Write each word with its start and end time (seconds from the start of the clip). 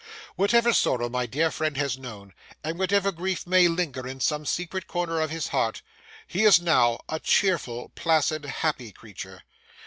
Whatever 0.35 0.73
sorrow 0.73 1.09
my 1.09 1.27
dear 1.27 1.51
friend 1.51 1.77
has 1.77 1.95
known, 1.95 2.33
and 2.63 2.79
whatever 2.79 3.11
grief 3.11 3.45
may 3.45 3.67
linger 3.67 4.07
in 4.07 4.19
some 4.19 4.47
secret 4.47 4.87
corner 4.87 5.21
of 5.21 5.29
his 5.29 5.49
heart, 5.49 5.83
he 6.25 6.43
is 6.43 6.59
now 6.59 7.01
a 7.07 7.19
cheerful, 7.19 7.89
placid, 7.93 8.45
happy 8.45 8.91
creature. 8.91 9.43